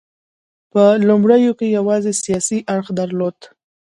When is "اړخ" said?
2.75-2.87